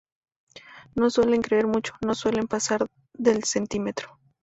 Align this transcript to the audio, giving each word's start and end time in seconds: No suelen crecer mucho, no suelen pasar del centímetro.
No 0.95 1.11
suelen 1.11 1.43
crecer 1.43 1.67
mucho, 1.67 1.93
no 2.03 2.15
suelen 2.15 2.47
pasar 2.47 2.87
del 3.13 3.43
centímetro. 3.43 4.17